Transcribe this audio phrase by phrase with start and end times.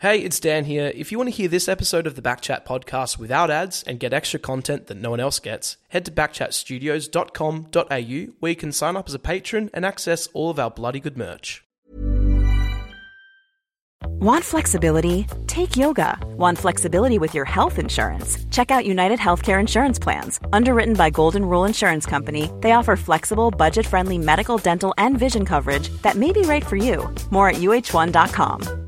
[0.00, 0.92] Hey, it's Dan here.
[0.94, 4.12] If you want to hear this episode of the Backchat podcast without ads and get
[4.12, 9.08] extra content that no one else gets, head to backchatstudios.com.au where you can sign up
[9.08, 11.64] as a patron and access all of our bloody good merch.
[14.20, 15.26] Want flexibility?
[15.48, 16.16] Take yoga.
[16.36, 18.38] Want flexibility with your health insurance?
[18.52, 20.38] Check out United Healthcare Insurance Plans.
[20.52, 25.44] Underwritten by Golden Rule Insurance Company, they offer flexible, budget friendly medical, dental, and vision
[25.44, 27.12] coverage that may be right for you.
[27.32, 28.87] More at uh1.com.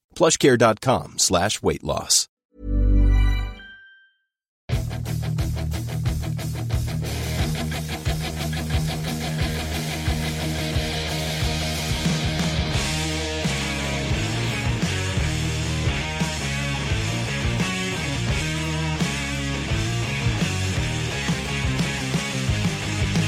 [0.21, 2.27] plushcare.com slash weight loss.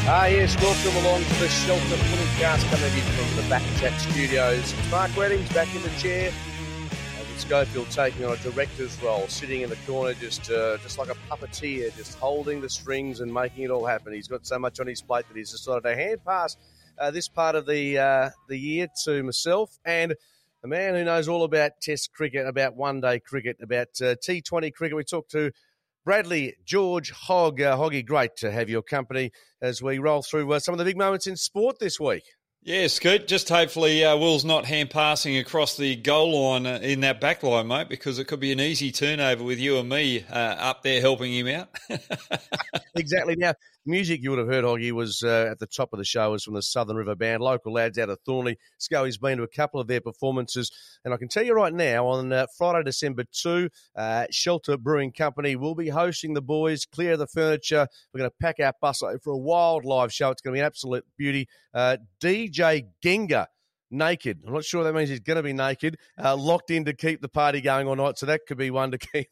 [0.05, 4.75] Ah, yes, welcome along to the Shelter Footycast coming in from the Backchat Studios.
[4.91, 6.31] Mark Readings back in the chair.
[7.43, 11.15] Schofield taking on a director's role, sitting in the corner, just uh, just like a
[11.29, 14.13] puppeteer, just holding the strings and making it all happen.
[14.13, 16.55] He's got so much on his plate that he's decided to hand pass
[16.97, 20.15] uh, this part of the uh, the year to myself and
[20.61, 24.73] the man who knows all about Test cricket, about one day cricket, about uh, T20
[24.73, 24.95] cricket.
[24.95, 25.51] We talked to.
[26.05, 30.59] Bradley George Hogg, uh, Hoggy, great to have your company as we roll through uh,
[30.59, 32.23] some of the big moments in sport this week.
[32.65, 33.27] Yeah, Scoot.
[33.27, 37.43] Just hopefully uh, Will's not hand passing across the goal line uh, in that back
[37.43, 40.81] line, mate, because it could be an easy turnover with you and me uh, up
[40.81, 41.67] there helping him out.
[42.95, 43.35] exactly.
[43.35, 43.53] Now,
[43.85, 46.43] music you would have heard, Hoggy, was uh, at the top of the show was
[46.43, 48.57] from the Southern River Band, local lads out of Thornlie.
[48.77, 50.71] Scully's been to a couple of their performances.
[51.03, 55.11] And I can tell you right now, on uh, Friday, December 2, uh, Shelter Brewing
[55.11, 57.87] Company will be hosting the boys, clear the furniture.
[58.13, 60.31] We're going to pack our bus for a wild live show.
[60.31, 61.47] It's going to be an absolute beauty.
[61.73, 63.47] Uh, DJ Genga
[63.93, 64.41] naked.
[64.45, 67.21] I'm not sure that means he's going to be naked, uh, locked in to keep
[67.21, 68.17] the party going all night.
[68.17, 69.29] So that could be one to keep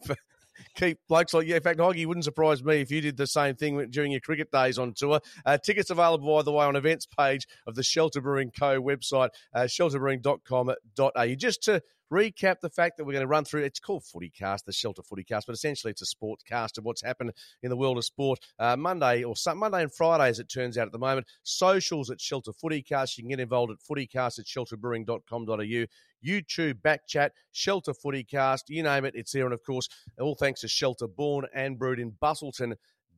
[0.75, 1.55] keep blokes like you.
[1.55, 4.51] In fact, Hoggy wouldn't surprise me if you did the same thing during your cricket
[4.51, 5.19] days on tour.
[5.45, 8.81] Uh, tickets available, by the way, on events page of the Shelter Brewing Co.
[8.81, 11.35] website, uh, shelterbrewing.com.au.
[11.35, 13.63] Just to recap the fact that we're going to run through.
[13.63, 17.31] It's called Footycast, the Shelter Footycast, but essentially it's a sports cast of what's happened
[17.63, 18.39] in the world of sport.
[18.59, 21.27] Uh, Monday or some, Monday and Friday, as it turns out at the moment.
[21.43, 23.17] Socials at Shelter Footycast.
[23.17, 25.85] You can get involved at footycast at shelterbrewing.com.au.
[26.23, 29.45] YouTube, Backchat, Shelter Footycast, you name it, it's there.
[29.45, 29.89] And of course,
[30.19, 32.75] all thanks to Shelter, born and brewed in Busselton,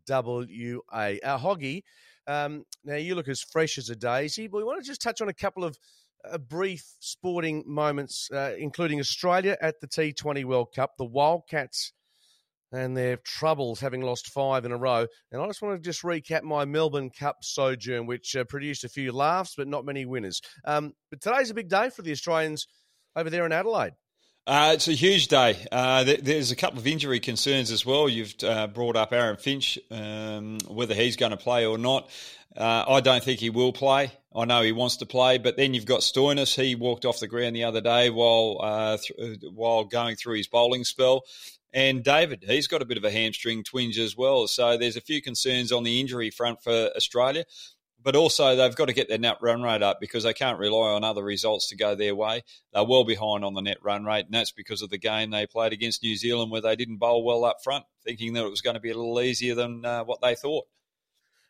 [0.07, 1.15] WA.
[1.23, 1.83] Our Hoggy,
[2.27, 5.21] um, now you look as fresh as a daisy, but we want to just touch
[5.21, 5.77] on a couple of
[6.29, 11.93] uh, brief sporting moments, uh, including Australia at the T20 World Cup, the Wildcats
[12.73, 15.05] and their troubles having lost five in a row.
[15.31, 18.89] And I just want to just recap my Melbourne Cup sojourn, which uh, produced a
[18.89, 20.41] few laughs but not many winners.
[20.65, 22.65] Um, but today's a big day for the Australians
[23.15, 23.93] over there in Adelaide.
[24.45, 25.55] Uh, it's a huge day.
[25.71, 28.09] Uh, there's a couple of injury concerns as well.
[28.09, 32.09] You've uh, brought up Aaron Finch, um, whether he's going to play or not.
[32.55, 34.11] Uh, I don't think he will play.
[34.35, 36.61] I know he wants to play, but then you've got Stoinis.
[36.61, 40.47] He walked off the ground the other day while uh, th- while going through his
[40.47, 41.21] bowling spell.
[41.73, 44.47] And David, he's got a bit of a hamstring twinge as well.
[44.47, 47.45] So there's a few concerns on the injury front for Australia
[48.03, 50.91] but also they've got to get their net run rate up because they can't rely
[50.91, 52.43] on other results to go their way.
[52.73, 55.47] They're well behind on the net run rate, and that's because of the game they
[55.47, 58.61] played against New Zealand where they didn't bowl well up front, thinking that it was
[58.61, 60.65] going to be a little easier than uh, what they thought.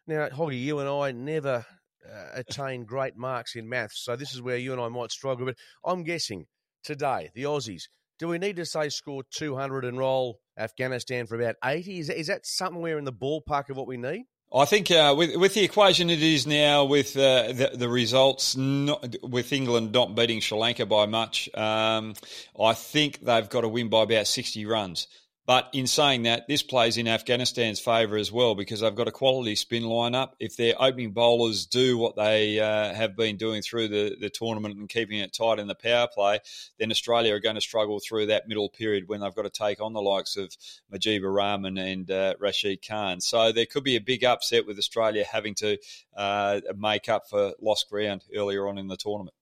[0.06, 1.66] Now, Hoggy, you and I never
[2.08, 5.46] uh, attain great marks in maths, so this is where you and I might struggle.
[5.46, 6.46] But I'm guessing
[6.84, 7.84] today, the Aussies,
[8.20, 12.00] do we need to say score 200 and roll Afghanistan for about 80?
[12.00, 14.26] Is, is that somewhere in the ballpark of what we need?
[14.56, 18.56] I think uh, with with the equation it is now, with uh, the, the results,
[18.56, 22.14] not, with England not beating Sri Lanka by much, um,
[22.62, 25.08] I think they've got to win by about sixty runs.
[25.46, 29.12] But in saying that, this plays in Afghanistan's favour as well because they've got a
[29.12, 30.32] quality spin lineup.
[30.40, 34.78] If their opening bowlers do what they uh, have been doing through the, the tournament
[34.78, 36.40] and keeping it tight in the power play,
[36.80, 39.82] then Australia are going to struggle through that middle period when they've got to take
[39.82, 40.56] on the likes of
[40.94, 43.20] Mujeeb Rahman and uh, Rashid Khan.
[43.20, 45.78] So there could be a big upset with Australia having to
[46.16, 49.36] uh, make up for lost ground earlier on in the tournament.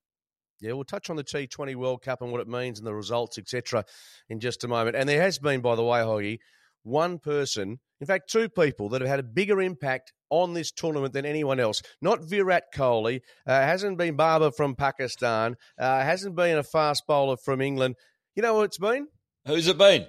[0.61, 3.37] Yeah, we'll touch on the T20 World Cup and what it means and the results,
[3.37, 3.83] etc.,
[4.29, 4.95] in just a moment.
[4.95, 6.37] And there has been, by the way, Hoggy,
[6.83, 11.13] one person, in fact, two people that have had a bigger impact on this tournament
[11.13, 11.81] than anyone else.
[12.01, 17.37] Not Virat Kohli, uh, hasn't been Babar from Pakistan, uh, hasn't been a fast bowler
[17.37, 17.95] from England.
[18.35, 19.07] You know what it's been?
[19.45, 20.05] Who's it been?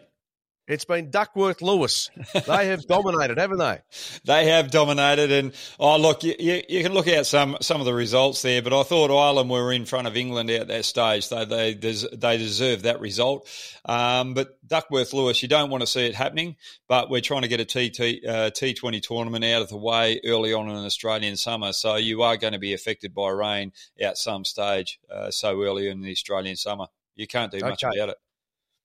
[0.68, 2.08] It's been Duckworth Lewis.
[2.46, 3.80] They have dominated, haven't they?
[4.24, 7.84] They have dominated, and oh look, you, you, you, can look at some some of
[7.84, 11.28] the results there, but I thought Ireland were in front of England at that stage.
[11.28, 13.48] They they they deserve that result.
[13.84, 16.54] Um, but Duckworth Lewis, you don't want to see it happening,
[16.86, 17.90] but we're trying to get a T
[18.26, 22.22] uh, T20 tournament out of the way early on in an Australian summer, so you
[22.22, 26.12] are going to be affected by rain at some stage uh, so early in the
[26.12, 26.86] Australian summer.
[27.16, 27.98] You can't do much okay.
[27.98, 28.16] about it.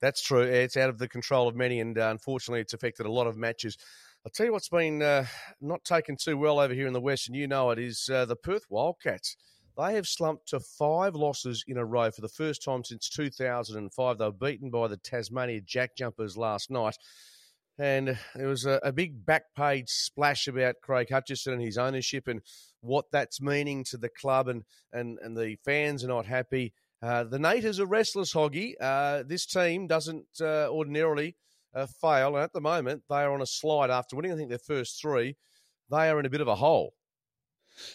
[0.02, 0.42] That's true.
[0.42, 3.38] It's out of the control of many, and uh, unfortunately, it's affected a lot of
[3.38, 3.78] matches.
[4.26, 5.26] I'll tell you what's been uh,
[5.62, 8.26] not taken too well over here in the West, and you know it, is uh,
[8.26, 9.36] the Perth Wildcats.
[9.78, 14.18] They have slumped to five losses in a row for the first time since 2005.
[14.18, 16.98] They were beaten by the Tasmania Jack Jumpers last night.
[17.80, 22.28] And there was a, a big back page splash about Craig Hutchison and his ownership
[22.28, 22.42] and
[22.82, 26.74] what that's meaning to the club, and, and, and the fans are not happy.
[27.02, 28.74] Uh, the Naters are restless, Hoggy.
[28.82, 31.36] Uh, this team doesn't uh, ordinarily
[31.76, 34.32] uh, fail, and at the moment they are on a slide after winning.
[34.32, 35.36] I think their first three.
[35.90, 36.94] They are in a bit of a hole.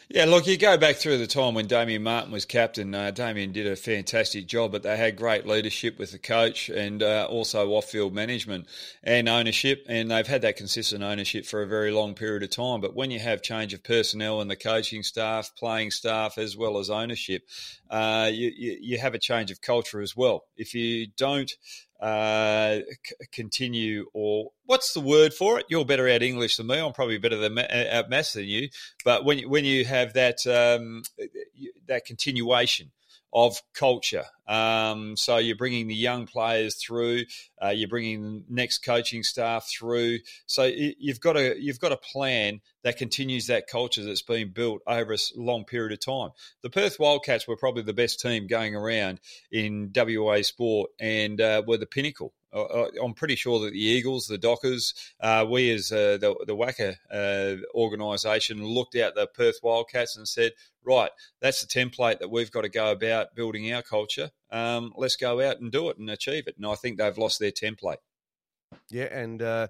[0.08, 2.94] Yeah, look, you go back through the time when Damian Martin was captain.
[2.94, 7.02] Uh, Damian did a fantastic job, but they had great leadership with the coach and
[7.02, 8.66] uh, also off-field management
[9.02, 12.80] and ownership, and they've had that consistent ownership for a very long period of time.
[12.80, 16.78] But when you have change of personnel in the coaching staff, playing staff, as well
[16.78, 17.42] as ownership,
[17.90, 20.44] uh, you, you, you have a change of culture as well.
[20.56, 21.50] If you don't
[22.02, 25.66] uh, c- continue, or what's the word for it?
[25.68, 26.78] You're better at English than me.
[26.78, 28.68] I'm probably better than at maths than you.
[29.04, 31.02] But when you, when you have that um,
[31.86, 32.90] that continuation
[33.32, 34.24] of culture.
[34.46, 37.24] Um, so you're bringing the young players through,
[37.62, 40.18] uh, you're bringing next coaching staff through.
[40.46, 44.82] So you've got a you've got a plan that continues that culture that's been built
[44.86, 46.30] over a long period of time.
[46.62, 49.20] The Perth Wildcats were probably the best team going around
[49.50, 54.38] in WA sport and uh, were the pinnacle I'm pretty sure that the Eagles, the
[54.38, 60.16] Dockers, uh, we as uh, the, the WACA uh, organisation looked at the Perth Wildcats
[60.16, 60.52] and said,
[60.84, 61.10] right,
[61.40, 64.30] that's the template that we've got to go about building our culture.
[64.50, 66.56] Um, let's go out and do it and achieve it.
[66.56, 67.96] And I think they've lost their template.
[68.90, 69.68] Yeah, and uh,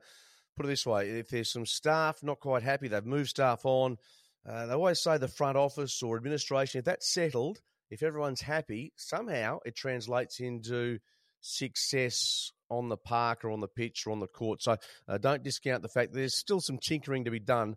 [0.56, 3.96] put it this way if there's some staff not quite happy, they've moved staff on.
[4.44, 9.58] they always say the front office or administration, if that's settled, if everyone's happy, somehow
[9.64, 10.98] it translates into
[11.42, 14.62] success on the park or on the pitch or on the court.
[14.62, 17.76] So uh, don't discount the fact there's still some tinkering to be done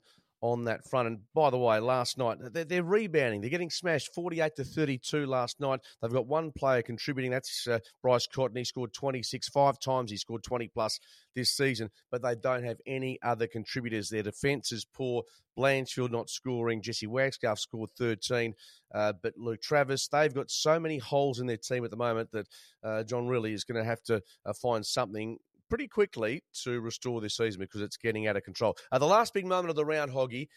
[0.51, 1.07] on that front.
[1.07, 3.41] And by the way, last night they're, they're, rebounding.
[3.41, 5.79] They're getting smashed 48 to 32 last night.
[6.01, 7.31] They've got one player contributing.
[7.31, 8.55] That's uh, Bryce Cotton.
[8.55, 10.11] He scored 26 five times.
[10.11, 10.99] He scored 20 plus
[11.35, 14.09] this season, but they don't have any other contributors.
[14.09, 15.23] Their defence is poor.
[15.57, 16.81] Blanchfield not scoring.
[16.81, 18.53] Jesse Wagstaff scored 13,
[18.93, 20.07] uh, but Luke Travis.
[20.07, 22.47] They've got so many holes in their team at the moment that
[22.83, 25.39] uh, John Rillie is going to have to uh, find something
[25.69, 28.75] pretty quickly to restore this season because it's getting out of control.
[28.91, 30.47] Uh, the last big moment of the round, Hoggy,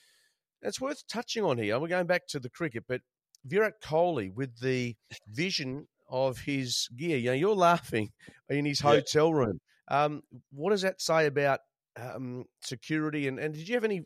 [0.63, 1.79] it's worth touching on here.
[1.79, 3.01] We're going back to the cricket, but
[3.45, 4.97] Virat Kohli with the
[5.29, 7.19] vision of his gear.
[7.19, 8.11] You know, you're laughing
[8.49, 9.61] in his hotel room.
[9.89, 11.61] Um, what does that say about
[11.97, 13.29] um, security?
[13.29, 14.03] And, and did you have any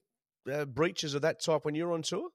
[0.52, 2.28] uh, breaches of that type when you were on tour?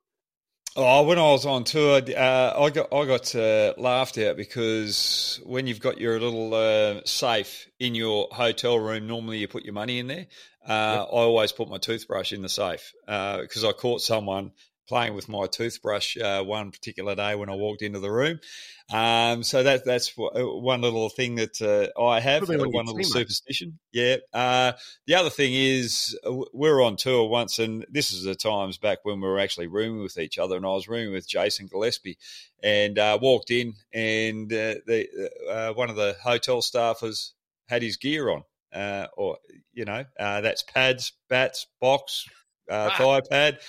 [0.76, 5.40] Oh, when I was on tour, uh, I got I got uh, laughed at because
[5.44, 9.74] when you've got your little uh, safe in your hotel room, normally you put your
[9.74, 10.28] money in there.
[10.68, 11.08] Uh, yep.
[11.14, 14.52] I always put my toothbrush in the safe because uh, I caught someone
[14.88, 18.40] playing with my toothbrush uh, one particular day when I walked into the room.
[18.90, 23.04] Um, so that that's uh, one little thing that uh, I have, uh, one little
[23.04, 23.80] superstition.
[23.92, 24.18] Yeah.
[24.34, 24.74] Uh,
[25.06, 28.78] the other thing is uh, we are on tour once, and this is the times
[28.78, 31.68] back when we were actually rooming with each other, and I was rooming with Jason
[31.68, 32.18] Gillespie,
[32.64, 37.32] and walked in, and the one of the hotel staffers
[37.68, 38.44] had his gear on.
[39.18, 39.38] or
[39.74, 42.26] you know, that's pads, bats, box,
[42.70, 43.60] uh, thigh pad.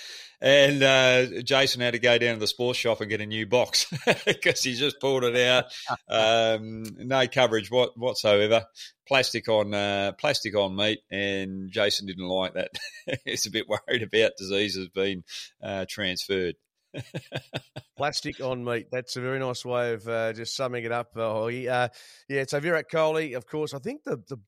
[0.41, 3.45] And uh, Jason had to go down to the sports shop and get a new
[3.45, 3.87] box
[4.25, 5.65] because he just pulled it out.
[6.09, 8.65] Um, no coverage what, whatsoever.
[9.05, 12.69] Plastic on uh, plastic on meat, and Jason didn't like that.
[13.25, 15.23] He's a bit worried about diseases being
[15.61, 16.55] uh, transferred.
[17.97, 18.87] Plastic on meat.
[18.91, 21.09] That's a very nice way of uh, just summing it up.
[21.15, 21.87] Uh, uh,
[22.27, 23.73] yeah, so Virat Kohli, of course.
[23.73, 24.39] I think the, the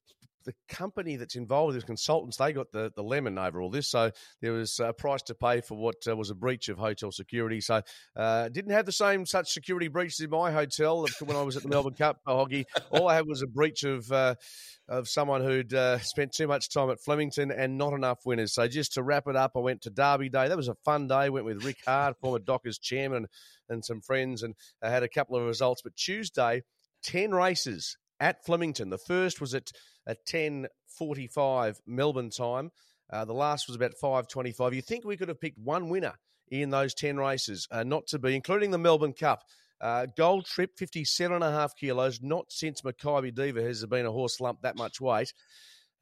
[0.43, 3.89] the company that's involved, the consultants, they got the, the lemon over all this.
[3.89, 7.12] So there was a price to pay for what uh, was a breach of hotel
[7.12, 7.62] security.
[7.62, 7.81] So
[8.15, 11.63] uh, didn't have the same such security breaches in my hotel when I was at
[11.63, 12.65] the Melbourne Cup Hoggy.
[12.89, 14.36] All I had was a breach of uh,
[14.88, 18.53] of someone who'd uh, spent too much time at Flemington and not enough winners.
[18.53, 20.50] So just to wrap it up, I went to Derby Day.
[20.50, 21.29] That was a fun day.
[21.29, 23.27] Went with Rick Hart, former Dockers chairman,
[23.69, 25.81] and some friends, and I had a couple of results.
[25.81, 26.63] But Tuesday,
[27.03, 28.89] ten races at Flemington.
[28.89, 29.71] The first was at
[30.07, 32.71] at 10.45 Melbourne time.
[33.11, 34.73] Uh, the last was about 5.25.
[34.73, 36.13] You think we could have picked one winner
[36.49, 39.43] in those 10 races, uh, not to be, including the Melbourne Cup.
[39.79, 42.21] Uh, gold trip, 57 and a half kilos.
[42.21, 45.33] Not since Makybe Diva has there been a horse lump that much weight.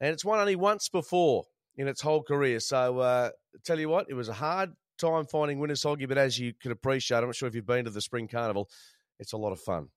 [0.00, 1.44] And it's won only once before
[1.76, 2.60] in its whole career.
[2.60, 3.30] So, uh,
[3.64, 6.72] tell you what, it was a hard time finding winners, Hoggy, but as you can
[6.72, 8.68] appreciate, I'm not sure if you've been to the Spring Carnival,
[9.18, 9.88] it's a lot of fun.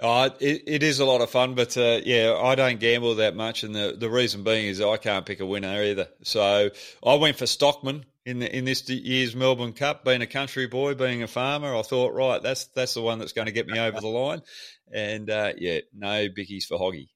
[0.00, 3.34] Oh, it, it is a lot of fun, but uh, yeah, I don't gamble that
[3.34, 6.06] much, and the, the reason being is I can't pick a winner either.
[6.22, 6.70] So
[7.04, 10.04] I went for Stockman in the, in this year's Melbourne Cup.
[10.04, 13.32] Being a country boy, being a farmer, I thought, right, that's that's the one that's
[13.32, 14.42] going to get me over the line.
[14.94, 17.08] And uh, yeah, no biggies for Hoggy.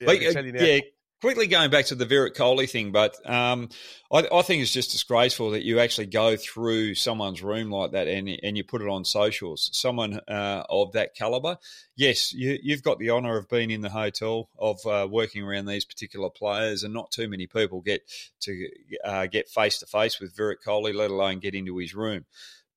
[0.00, 0.80] Yeah, but, uh, yeah,
[1.22, 3.68] quickly going back to the Virat Kohli thing, but um,
[4.12, 8.08] I, I, think it's just disgraceful that you actually go through someone's room like that
[8.08, 9.70] and, and you put it on socials.
[9.72, 11.58] Someone uh, of that caliber,
[11.94, 15.66] yes, you, have got the honour of being in the hotel, of uh, working around
[15.66, 18.02] these particular players, and not too many people get
[18.40, 18.68] to
[19.04, 22.24] uh, get face to face with Virat Kohli, let alone get into his room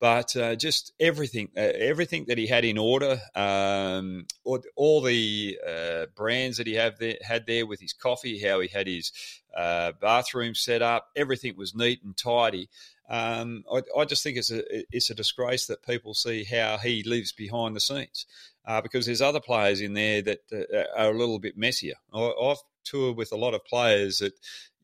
[0.05, 5.57] but uh, just everything, uh, everything that he had in order, um, all, all, the
[5.67, 9.11] uh, brands that he have there, had there with his coffee, how he had his
[9.57, 12.69] uh, bathroom set up, everything was neat and tidy.
[13.09, 14.61] Um, I, I, just think it's a
[14.95, 18.27] it's a disgrace that people see how he lives behind the scenes,
[18.63, 21.95] uh, because there's other players in there that uh, are a little bit messier.
[22.13, 24.33] I, I've toured with a lot of players that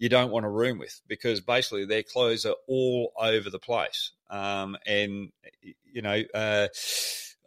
[0.01, 4.11] you don't want a room with because basically their clothes are all over the place.
[4.31, 5.31] Um, and,
[5.61, 6.67] you know, uh,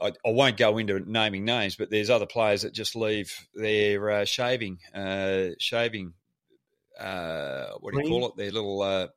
[0.00, 4.08] I, I, won't go into naming names, but there's other players that just leave their
[4.08, 6.12] uh, shaving, uh, shaving,
[7.00, 8.36] uh, what do you call it?
[8.36, 9.08] Their little uh,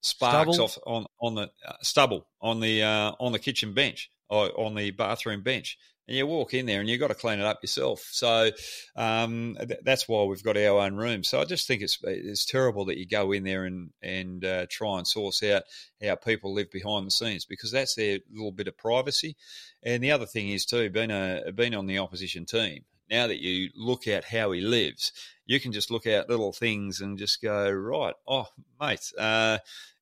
[0.00, 0.64] sparks stubble.
[0.64, 4.90] off on on the uh, stubble on the on the kitchen bench or on the
[4.92, 5.76] bathroom bench
[6.08, 8.06] and you walk in there and you've got to clean it up yourself.
[8.12, 8.50] So
[8.94, 11.24] um, th- that's why we've got our own room.
[11.24, 14.66] So I just think it's it's terrible that you go in there and and uh,
[14.70, 15.64] try and source out
[16.02, 19.36] how people live behind the scenes because that's their little bit of privacy.
[19.82, 22.84] And the other thing is too, being a being on the opposition team.
[23.10, 25.12] Now that you look at how he lives,
[25.44, 28.14] you can just look at little things and just go right.
[28.26, 28.48] Oh,
[28.80, 29.58] mate, uh,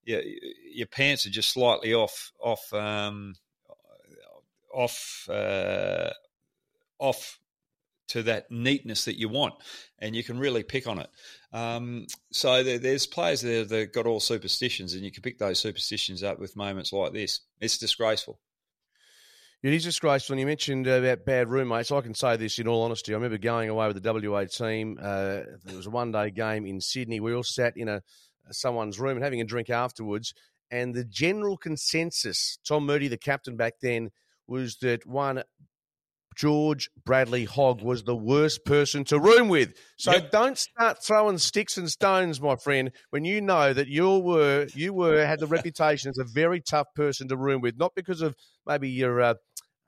[0.07, 0.21] yeah,
[0.73, 2.73] your pants are just slightly off off.
[2.73, 3.35] Um,
[4.75, 6.11] off uh,
[6.99, 7.39] off
[8.09, 9.55] to that neatness that you want,
[9.99, 11.11] and you can really pick on it.
[11.53, 15.59] Um, so there, there's players there that got all superstitions, and you can pick those
[15.59, 17.41] superstitions up with moments like this.
[17.61, 18.39] It's disgraceful.
[19.63, 20.35] It is disgraceful.
[20.35, 21.91] And you mentioned about bad roommates.
[21.91, 23.15] I can say this in all honesty.
[23.15, 24.99] I remember going away with the WA team.
[25.01, 27.19] Uh, there was a one day game in Sydney.
[27.19, 28.03] We all sat in a
[28.51, 30.35] someone's room and having a drink afterwards.
[30.71, 34.11] And the general consensus, Tom Moody, the captain back then,
[34.47, 35.43] was that one
[36.37, 39.75] George Bradley Hogg was the worst person to room with.
[39.97, 40.31] So yep.
[40.31, 44.93] don't start throwing sticks and stones, my friend, when you know that you were you
[44.93, 48.35] were had the reputation as a very tough person to room with, not because of
[48.67, 49.35] maybe your uh,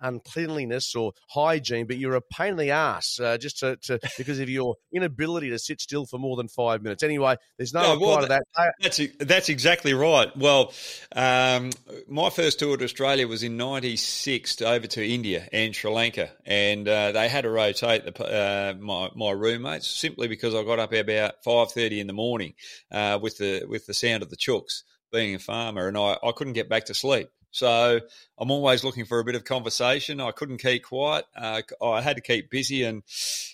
[0.00, 4.38] uncleanliness or hygiene, but you're a pain in the ass uh, just to, to, because
[4.38, 7.03] of your inability to sit still for more than five minutes.
[7.03, 8.75] Anyway, there's no yeah, well, that, that.
[8.81, 10.35] That's that's exactly right.
[10.37, 10.73] Well,
[11.15, 11.71] um,
[12.09, 16.88] my first tour to Australia was in '96 over to India and Sri Lanka, and
[16.88, 20.93] uh, they had to rotate the, uh, my my roommates simply because I got up
[20.93, 22.55] about five thirty in the morning
[22.91, 26.33] uh, with the with the sound of the chooks being a farmer, and I, I
[26.33, 27.29] couldn't get back to sleep.
[27.56, 28.00] So
[28.36, 30.20] I'm always looking for a bit of conversation.
[30.20, 31.25] I couldn't keep quiet.
[31.34, 33.02] Uh, I had to keep busy, and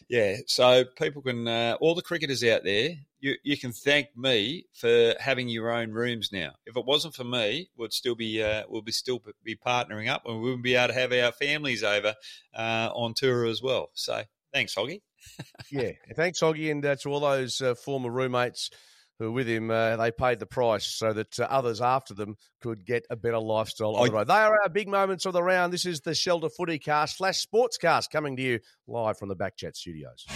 [0.09, 0.39] yeah.
[0.49, 5.15] So people can, uh, all the cricketers out there, you, you can thank me for
[5.21, 6.51] having your own rooms now.
[6.67, 10.23] If it wasn't for me, we'd still be uh, we'll be still be partnering up,
[10.27, 12.17] and we wouldn't be able to have our families over
[12.57, 13.91] uh, on tour as well.
[13.95, 15.03] So thanks, Hoggy.
[15.71, 18.71] yeah, thanks, Hoggy, and to all those uh, former roommates
[19.19, 22.37] who were with him, uh, they paid the price so that uh, others after them
[22.61, 24.29] could get a better lifestyle on I, the road.
[24.29, 25.73] They are our big moments of the round.
[25.73, 29.77] This is the Shelter Footy Cast slash Sportscast coming to you live from the Backchat
[29.77, 30.27] studios.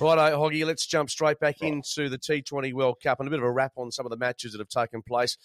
[0.00, 1.72] Righto, Hoggy, let's jump straight back right.
[1.72, 4.16] into the T20 World Cup and a bit of a wrap on some of the
[4.16, 5.36] matches that have taken place.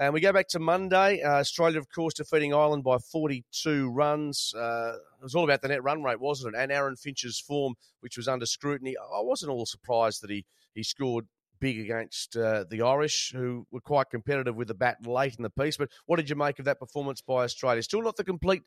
[0.00, 1.22] And we go back to Monday.
[1.22, 4.54] Uh, Australia, of course, defeating Ireland by 42 runs.
[4.56, 6.58] Uh, it was all about the net run rate, wasn't it?
[6.58, 8.94] And Aaron Finch's form, which was under scrutiny.
[8.96, 11.26] I wasn't all surprised that he, he scored
[11.58, 15.50] big against uh, the Irish, who were quite competitive with the bat late in the
[15.50, 15.76] piece.
[15.76, 17.82] But what did you make of that performance by Australia?
[17.82, 18.62] Still not the complete,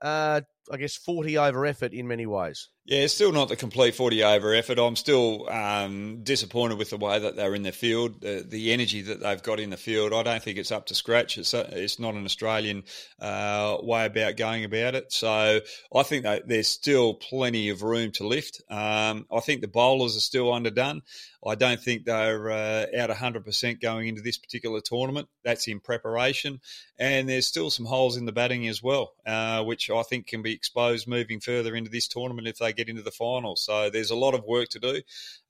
[0.00, 2.68] uh, I guess, 40 over effort in many ways.
[2.88, 4.78] Yeah, it's still not the complete 40 over effort.
[4.78, 9.02] I'm still um, disappointed with the way that they're in the field, the, the, energy
[9.02, 10.14] that they've got in the field.
[10.14, 11.36] I don't think it's up to scratch.
[11.36, 12.84] It's, a, it's not an Australian
[13.20, 15.12] uh, way about going about it.
[15.12, 15.60] So
[15.94, 18.62] I think there's still plenty of room to lift.
[18.70, 21.02] Um, I think the bowlers are still underdone.
[21.46, 25.28] I don't think they're uh, out 100% going into this particular tournament.
[25.44, 26.60] That's in preparation.
[26.98, 30.42] And there's still some holes in the batting as well, uh, which I think can
[30.42, 33.56] be exposed moving further into this tournament if they get into the final.
[33.56, 35.02] So there's a lot of work to do.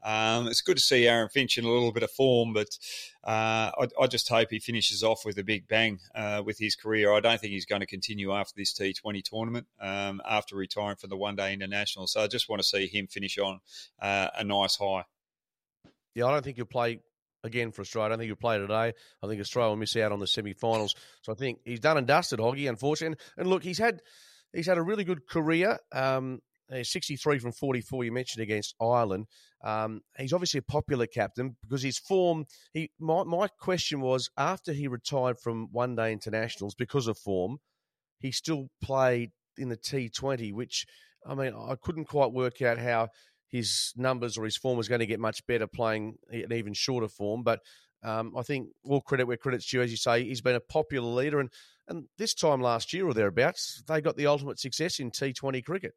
[0.03, 2.79] Um, it's good to see Aaron Finch in a little bit of form, but
[3.23, 6.75] uh, I, I, just hope he finishes off with a big bang uh, with his
[6.75, 7.13] career.
[7.13, 11.11] I don't think he's going to continue after this T20 tournament um, after retiring from
[11.11, 12.07] the One Day International.
[12.07, 13.61] So I just want to see him finish on
[14.01, 15.05] uh, a nice high.
[16.15, 17.01] Yeah, I don't think he'll play
[17.45, 18.07] again for Australia.
[18.07, 18.93] I don't think he'll play today.
[19.23, 20.95] I think Australia will miss out on the semi-finals.
[21.23, 22.69] So I think he's done and dusted, Hoggy.
[22.69, 24.01] Unfortunately, and look, he's had
[24.53, 25.79] he's had a really good career.
[25.93, 26.41] Um,
[26.83, 29.27] 63 from 44, you mentioned against Ireland.
[29.65, 32.45] Um, he's obviously a popular captain because his form.
[32.73, 37.59] He my, my question was after he retired from one day internationals because of form,
[38.19, 40.87] he still played in the T20, which
[41.27, 43.09] I mean I couldn't quite work out how
[43.49, 47.09] his numbers or his form was going to get much better playing an even shorter
[47.09, 47.43] form.
[47.43, 47.61] But
[48.05, 51.09] um, I think all credit where credit's due, as you say, he's been a popular
[51.09, 51.51] leader and.
[51.91, 55.95] And this time last year or thereabouts, they got the ultimate success in T20 cricket.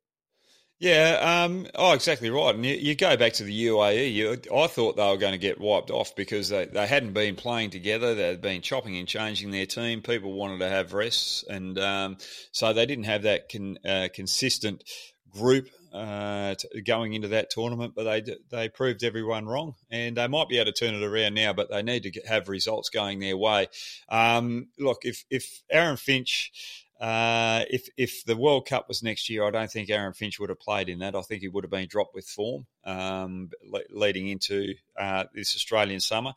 [0.82, 2.56] Yeah, um, oh, exactly right.
[2.56, 4.14] And you, you, go back to the UAE.
[4.16, 7.36] You, I thought they were going to get wiped off because they, they hadn't been
[7.36, 8.16] playing together.
[8.16, 10.02] They'd been chopping and changing their team.
[10.02, 12.18] People wanted to have rests, and um,
[12.52, 14.84] so they didn't have that con, uh, consistent
[15.30, 17.94] group uh, going into that tournament.
[17.96, 21.36] But they they proved everyone wrong, and they might be able to turn it around
[21.36, 21.54] now.
[21.54, 23.68] But they need to get, have results going their way.
[24.10, 29.44] Um, look, if if Aaron Finch uh, if if the World Cup was next year,
[29.44, 31.16] I don't think Aaron Finch would have played in that.
[31.16, 35.56] I think he would have been dropped with form um, le- leading into uh, this
[35.56, 36.34] Australian summer.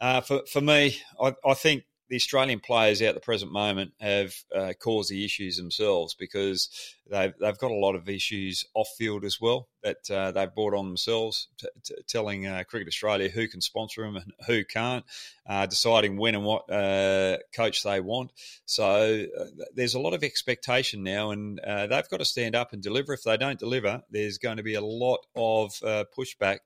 [0.00, 4.34] Uh, for for me, I, I, think the Australian players at the present moment have
[4.54, 6.68] uh, caused the issues themselves because
[7.10, 10.74] they've they've got a lot of issues off field as well that uh, they've brought
[10.74, 15.04] on themselves, t- t- telling uh, Cricket Australia who can sponsor them and who can't,
[15.46, 18.32] uh, deciding when and what uh, coach they want.
[18.66, 22.82] So uh, there's a lot of expectation now, and they've got to stand up and
[22.82, 23.12] deliver.
[23.12, 25.72] If they don't deliver, there's going to be a lot of
[26.16, 26.58] pushback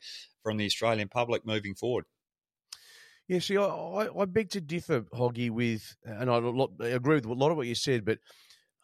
[0.43, 2.05] from the Australian public moving forward.
[3.29, 6.39] Yeah, see, I, I beg to differ, Hoggy, with, and I,
[6.87, 8.19] agree with a lot of what you said, but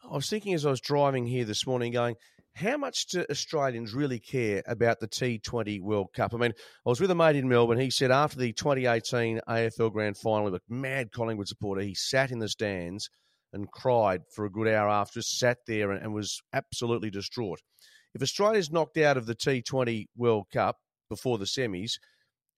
[0.09, 2.15] I was thinking as I was driving here this morning, going,
[2.53, 6.33] how much do Australians really care about the T20 World Cup?
[6.33, 6.53] I mean,
[6.85, 7.79] I was with a mate in Melbourne.
[7.79, 12.37] He said after the 2018 AFL Grand Final, a mad Collingwood supporter, he sat in
[12.37, 13.09] the stands
[13.51, 17.59] and cried for a good hour after, sat there and, and was absolutely distraught.
[18.13, 20.77] If Australia's knocked out of the T20 World Cup
[21.09, 21.93] before the semis,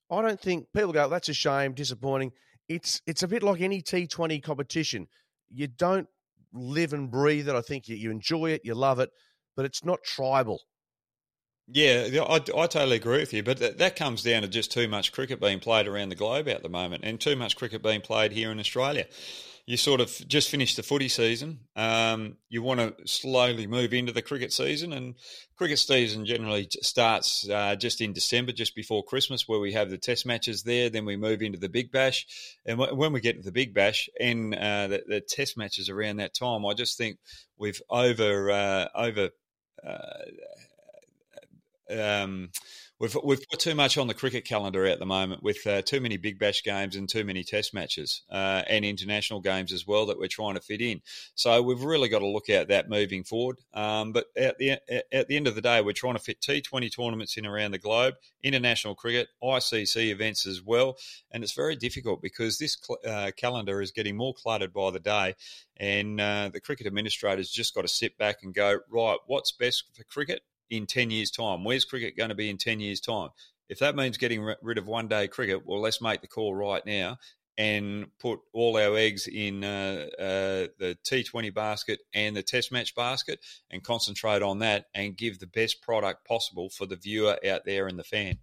[0.10, 2.32] I don't think people go, that's a shame, disappointing.
[2.70, 5.08] It's it's a bit like any T20 competition.
[5.50, 6.08] You don't
[6.54, 7.56] live and breathe it.
[7.56, 9.10] I think you, you enjoy it, you love it,
[9.56, 10.62] but it's not tribal.
[11.70, 14.88] Yeah, I, I totally agree with you, but that, that comes down to just too
[14.88, 18.00] much cricket being played around the globe at the moment, and too much cricket being
[18.00, 19.06] played here in Australia
[19.67, 21.60] you sort of just finished the footy season.
[21.75, 25.15] Um, you want to slowly move into the cricket season, and
[25.58, 29.97] cricket season generally starts uh, just in December, just before Christmas, where we have the
[29.97, 30.89] Test matches there.
[30.89, 32.25] Then we move into the Big Bash,
[32.65, 35.89] and w- when we get to the Big Bash and uh, the, the, Test matches
[35.89, 37.19] around that time, I just think
[37.58, 39.30] we've over uh, over.
[39.86, 40.23] Uh,
[41.89, 42.49] um,
[42.99, 46.01] We've we've put too much on the cricket calendar at the moment with uh, too
[46.01, 50.07] many Big Bash games and too many Test matches uh, and international games as well
[50.07, 51.01] that we're trying to fit in.
[51.36, 53.60] So we've really got to look at that moving forward.
[53.71, 54.79] Um, but at the
[55.12, 57.77] at the end of the day, we're trying to fit T20 tournaments in around the
[57.77, 60.97] globe, international cricket, ICC events as well,
[61.31, 65.36] and it's very difficult because this uh, calendar is getting more cluttered by the day.
[65.79, 69.83] And uh, the cricket administrators just got to sit back and go, right, what's best
[69.95, 70.41] for cricket?
[70.69, 71.63] In 10 years' time?
[71.63, 73.30] Where's cricket going to be in 10 years' time?
[73.69, 76.86] If that means getting rid of one day cricket, well, let's make the call right
[76.86, 77.17] now
[77.58, 82.93] and put all our eggs in uh, uh, the T20 basket and the Test match
[82.95, 83.39] basket
[83.71, 87.88] and concentrate on that and give the best product possible for the viewer out there
[87.88, 88.38] and the fan.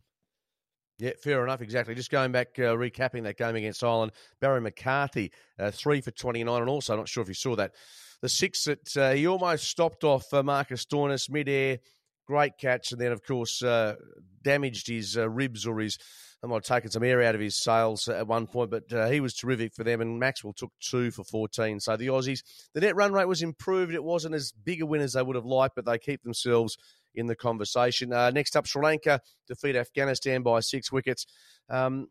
[0.99, 1.61] Yeah, fair enough.
[1.61, 1.95] Exactly.
[1.95, 6.61] Just going back, uh, recapping that game against Ireland, Barry McCarthy, uh, three for 29.
[6.61, 7.73] And also, not sure if you saw that,
[8.21, 11.79] the six that uh, he almost stopped off uh, Marcus Stoinis midair.
[12.27, 12.93] Great catch.
[12.93, 13.97] And then, of course, uh,
[14.43, 15.99] damaged his uh, ribs or his,
[16.43, 19.21] I might have taken some air out of his sails at one point, but he
[19.21, 20.01] was terrific for them.
[20.01, 21.81] And Maxwell took two for 14.
[21.81, 22.41] So the Aussies,
[22.73, 23.95] the net run rate was improved.
[23.95, 26.77] It wasn't as big a win as they would have liked, but they keep themselves
[27.15, 28.13] in the conversation.
[28.13, 31.27] Uh, next up, Sri Lanka defeat Afghanistan by six wickets.
[31.71, 32.09] Um,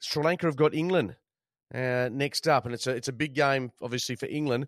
[0.00, 1.16] Sri Lanka have got England
[1.74, 4.66] uh, next up, and it's a it's a big game, obviously for England.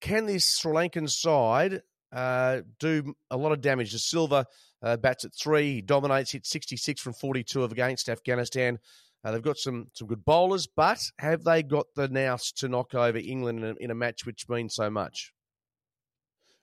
[0.00, 3.92] Can this Sri Lankan side uh, do a lot of damage?
[3.92, 4.46] De Silva
[4.82, 8.78] uh, bats at three, he dominates, hit 66 from 42 against Afghanistan.
[9.22, 12.94] Uh, they've got some some good bowlers, but have they got the nous to knock
[12.94, 15.32] over England in a, in a match which means so much?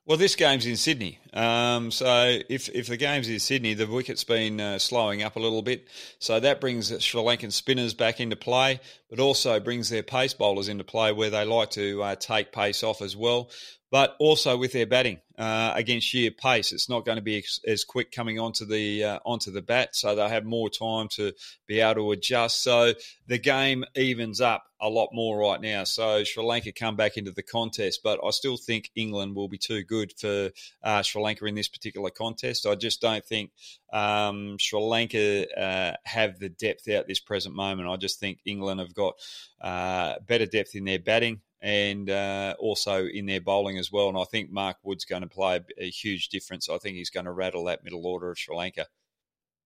[0.08, 4.24] Well, this game's in Sydney, um, so if if the game's in Sydney, the wicket's
[4.24, 8.38] been uh, slowing up a little bit, so that brings Sri Lankan spinners back into
[8.38, 8.80] play,
[9.10, 12.84] but also brings their pace bowlers into play, where they like to uh, take pace
[12.84, 13.52] off as well
[13.90, 17.84] but also with their batting uh, against sheer pace, it's not going to be as
[17.84, 21.34] quick coming onto the uh, onto the bat, so they'll have more time to
[21.68, 22.64] be able to adjust.
[22.64, 22.94] So
[23.28, 25.84] the game evens up a lot more right now.
[25.86, 29.58] So Sri Lanka come back into the contest, but I still think England will be
[29.58, 30.52] too good for
[30.84, 32.66] uh, Sri Lanka in this particular contest.
[32.66, 33.52] I just don't think
[33.94, 37.90] um, Sri Lanka uh, have the depth out this present moment.
[37.90, 39.16] I just think England have got
[39.62, 44.10] uh, better depth in their batting and uh, also in their bowling as well.
[44.10, 46.70] And I think Mark Wood's going to play a, huge difference.
[46.70, 48.86] I think he's going to rattle that middle order of Sri Lanka.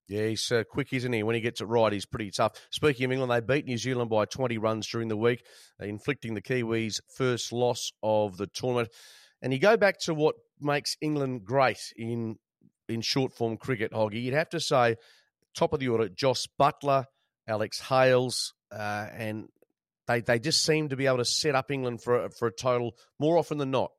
[0.07, 1.23] Yeah, he's uh, quick, isn't he?
[1.23, 2.53] When he gets it right, he's pretty tough.
[2.69, 5.43] Speaking of England, they beat New Zealand by 20 runs during the week,
[5.81, 8.89] uh, inflicting the Kiwis' first loss of the tournament.
[9.41, 12.35] And you go back to what makes England great in
[12.89, 14.21] in short form cricket, Hoggy.
[14.21, 14.95] You'd have to say
[15.55, 17.05] top of the order: Jos Buttler,
[17.47, 19.47] Alex Hales, uh, and
[20.11, 22.95] they they just seem to be able to set up England for for a total
[23.19, 23.91] more often than not.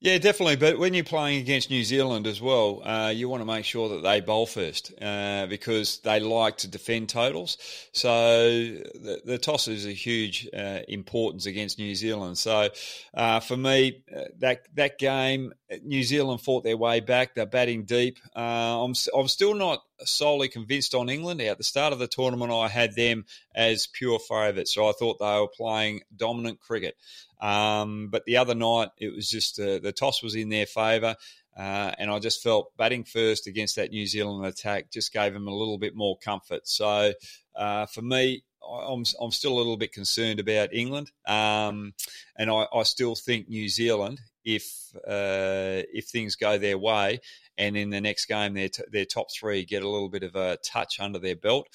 [0.00, 0.54] Yeah, definitely.
[0.54, 3.88] But when you're playing against New Zealand as well, uh, you want to make sure
[3.88, 7.58] that they bowl first uh, because they like to defend totals.
[7.90, 12.38] So the, the toss is a huge uh, importance against New Zealand.
[12.38, 12.68] So
[13.12, 17.34] uh, for me, uh, that that game, New Zealand fought their way back.
[17.34, 18.18] They're batting deep.
[18.36, 21.40] Uh, I'm I'm still not solely convinced on England.
[21.40, 24.74] At the start of the tournament, I had them as pure favourites.
[24.74, 26.94] So I thought they were playing dominant cricket.
[27.40, 31.16] Um, but the other night, it was just uh, the toss was in their favour.
[31.56, 35.48] Uh, and I just felt batting first against that New Zealand attack just gave them
[35.48, 36.68] a little bit more comfort.
[36.68, 37.12] So
[37.56, 41.94] uh, for me, I'm, I'm still a little bit concerned about England, um,
[42.36, 47.20] and I, I, still think New Zealand, if uh, if things go their way,
[47.56, 50.36] and in the next game their t- their top three get a little bit of
[50.36, 51.68] a touch under their belt,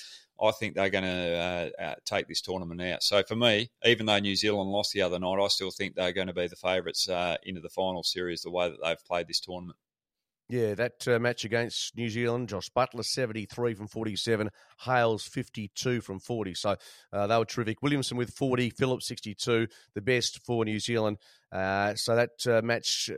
[0.44, 3.02] I think they're going to uh, uh, take this tournament out.
[3.02, 6.12] So for me, even though New Zealand lost the other night, I still think they're
[6.12, 9.28] going to be the favourites uh, into the final series the way that they've played
[9.28, 9.78] this tournament.
[10.50, 14.50] Yeah, that uh, match against New Zealand, Josh Buttler 73 from 47,
[14.82, 16.54] Hales 52 from 40.
[16.56, 16.76] So
[17.14, 17.82] uh, they were terrific.
[17.82, 21.18] Williamson with 40, Phillips 62, the best for New Zealand.
[21.54, 23.10] So that match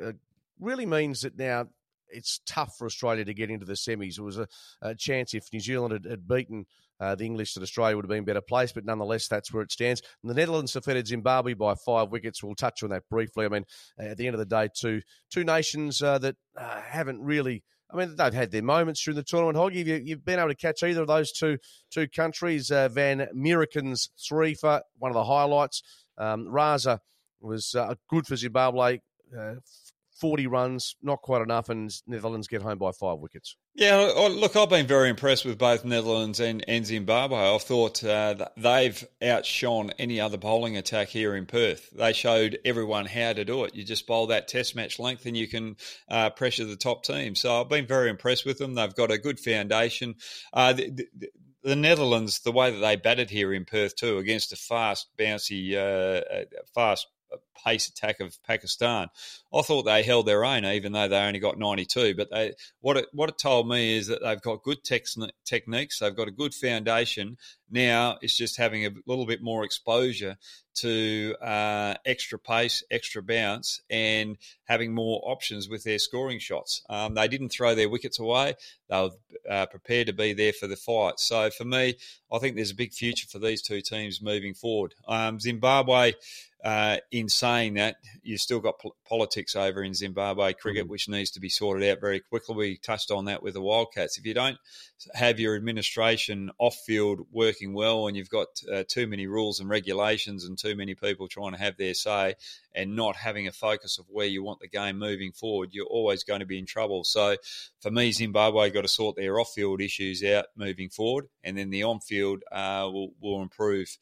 [0.60, 1.66] really means that now
[2.10, 4.18] it's tough for Australia to get into the semis.
[4.18, 4.48] It was a,
[4.82, 6.66] a chance if New Zealand had, had beaten
[7.00, 9.72] uh, the English that Australia would have been better placed, but nonetheless, that's where it
[9.72, 10.02] stands.
[10.24, 12.44] And the Netherlands defeated Zimbabwe by five wickets.
[12.44, 13.46] We'll touch on that briefly.
[13.46, 13.66] I mean,
[14.00, 17.64] at the end of the day, two two nations uh, that uh, haven't really.
[17.92, 19.58] I mean, they've had their moments during the tournament.
[19.58, 21.58] Hoggy, you, you've been able to catch either of those two
[21.92, 22.72] two countries.
[22.72, 25.84] Uh, Van Meekeren's three for one of the highlights.
[26.18, 27.00] Um, Raza
[27.40, 29.00] was uh, good for Zimbabwe.
[29.38, 29.56] Uh,
[30.16, 33.58] 40 runs, not quite enough, and Netherlands get home by five wickets.
[33.74, 37.38] Yeah, look, I've been very impressed with both Netherlands and, and Zimbabwe.
[37.38, 41.90] I thought uh, they've outshone any other bowling attack here in Perth.
[41.92, 43.76] They showed everyone how to do it.
[43.76, 45.76] You just bowl that test match length and you can
[46.10, 47.36] uh, pressure the top team.
[47.36, 48.76] So I've been very impressed with them.
[48.76, 50.16] They've got a good foundation.
[50.54, 51.30] Uh, the, the,
[51.64, 55.74] the Netherlands, the way that they batted here in Perth too, against a fast, bouncy,
[55.74, 57.08] uh, uh, fast
[57.66, 59.08] pace attack of Pakistan.
[59.54, 62.16] I thought they held their own, even though they only got 92.
[62.16, 66.00] But they, what it what it told me is that they've got good techniques.
[66.00, 67.38] They've got a good foundation.
[67.70, 70.38] Now it's just having a little bit more exposure
[70.76, 76.84] to uh, extra pace, extra bounce, and having more options with their scoring shots.
[76.90, 78.56] Um, they didn't throw their wickets away.
[78.90, 79.12] They were
[79.50, 81.20] uh, prepared to be there for the fight.
[81.20, 81.96] So for me,
[82.32, 84.94] I think there's a big future for these two teams moving forward.
[85.08, 86.14] Um, Zimbabwe
[86.66, 90.92] uh, in saying that, you've still got po- politics over in Zimbabwe cricket, mm-hmm.
[90.92, 92.56] which needs to be sorted out very quickly.
[92.56, 94.18] We touched on that with the Wildcats.
[94.18, 94.58] If you don't
[95.14, 99.70] have your administration off field working well and you've got uh, too many rules and
[99.70, 102.34] regulations and too many people trying to have their say
[102.74, 106.24] and not having a focus of where you want the game moving forward, you're always
[106.24, 107.04] going to be in trouble.
[107.04, 107.36] So
[107.80, 111.70] for me, Zimbabwe got to sort their off field issues out moving forward, and then
[111.70, 113.96] the on field uh, will, will improve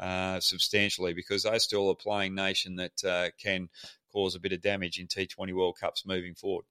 [0.00, 3.68] uh, substantially because they're still a playing nation that uh, can
[4.12, 6.64] cause a bit of damage in T20 World Cups moving forward.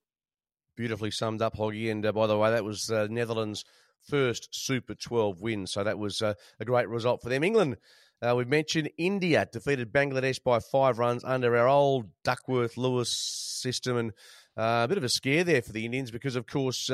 [0.75, 1.91] Beautifully summed up, Hoggy.
[1.91, 3.63] And uh, by the way, that was uh, Netherlands'
[4.09, 5.67] first Super 12 win.
[5.67, 7.43] So that was uh, a great result for them.
[7.43, 7.77] England,
[8.35, 13.97] we've mentioned India defeated Bangladesh by five runs under our old Duckworth Lewis system.
[13.97, 14.11] And
[14.57, 16.89] a bit of a scare there for the Indians because, of course,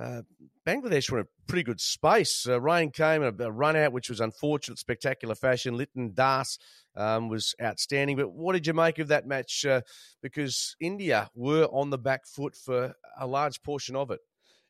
[0.00, 0.22] uh,
[0.66, 2.46] Bangladesh were in a pretty good space.
[2.46, 5.76] Uh, rain came, a, a, run out, which was unfortunate, spectacular fashion.
[5.76, 6.58] Litton Das
[6.96, 8.16] um, was outstanding.
[8.16, 9.64] But what did you make of that match?
[9.64, 9.80] Uh,
[10.22, 14.20] because India were on the back foot for a large portion of it.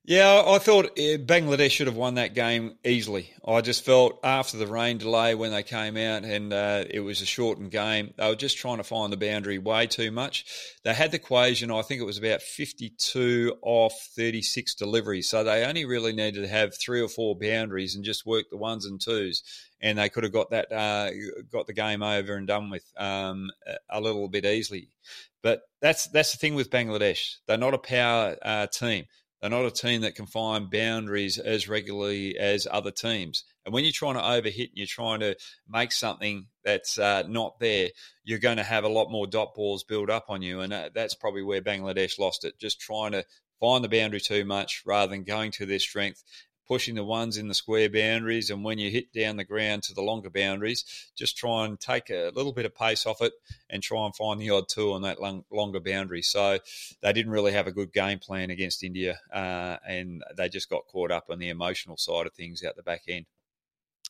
[0.09, 3.35] Yeah, I thought Bangladesh should have won that game easily.
[3.47, 7.21] I just felt after the rain delay when they came out and uh, it was
[7.21, 10.47] a shortened game, they were just trying to find the boundary way too much.
[10.83, 15.29] They had the equation, I think it was about 52 off 36 deliveries.
[15.29, 18.57] So they only really needed to have three or four boundaries and just work the
[18.57, 19.43] ones and twos.
[19.83, 21.11] And they could have got that, uh,
[21.53, 23.51] got the game over and done with um,
[23.91, 24.89] a little bit easily.
[25.43, 27.37] But that's that's the thing with Bangladesh.
[27.47, 29.05] They're not a power uh, team.
[29.41, 33.45] They're not a team that can find boundaries as regularly as other teams.
[33.65, 35.37] And when you're trying to overhit and you're trying to
[35.69, 37.91] make something that's uh, not there,
[38.25, 40.61] you're going to have a lot more dot balls build up on you.
[40.61, 43.25] And uh, that's probably where Bangladesh lost it, just trying to
[43.61, 46.23] find the boundary too much rather than going to their strength
[46.69, 48.51] pushing the ones in the square boundaries.
[48.51, 50.85] And when you hit down the ground to the longer boundaries,
[51.17, 53.33] just try and take a little bit of pace off it
[53.71, 56.23] and try and find the odd two on that long, longer boundary.
[56.23, 56.59] So
[57.01, 60.87] they didn't really have a good game plan against India, uh, and they just got
[60.87, 63.27] caught up on the emotional side of things out the back end.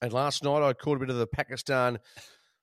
[0.02, 1.98] And last night, I caught a bit of the Pakistan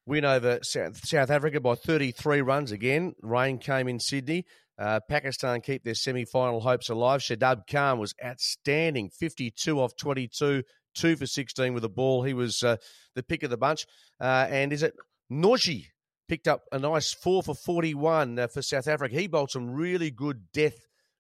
[0.06, 3.16] win over South Africa by 33 runs again.
[3.22, 4.46] Rain came in Sydney.
[4.78, 7.22] Uh, Pakistan keep their semi final hopes alive.
[7.22, 10.64] Shadab Khan was outstanding 52 off 22,
[10.96, 12.24] 2 for 16 with the ball.
[12.24, 12.78] He was uh,
[13.16, 13.86] the pick of the bunch.
[14.20, 14.94] Uh, and is it
[15.32, 15.86] Nortje
[16.28, 19.16] picked up a nice 4 for 41 uh, for South Africa?
[19.16, 20.78] He bowled some really good death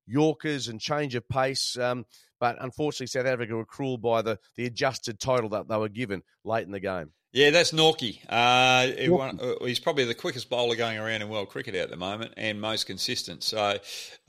[0.07, 1.77] Yorkers and change of pace.
[1.77, 2.05] Um,
[2.39, 6.21] but unfortunately, South Africa were cruel by the, the adjusted total that they were given
[6.43, 7.11] late in the game.
[7.35, 8.19] Yeah, that's Norky.
[8.29, 12.33] Uh, uh, he's probably the quickest bowler going around in world cricket at the moment,
[12.37, 13.43] and most consistent.
[13.43, 13.77] So